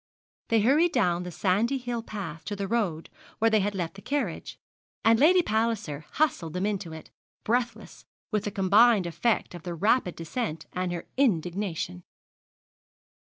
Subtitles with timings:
[0.49, 3.07] They hurried down the sandy hill path to the road
[3.37, 4.57] where they had left the carriage,
[5.05, 7.11] and Lady Palliser hustled them into it,
[7.43, 12.01] breathless, with the combined effect of the rapid descent and her indignation.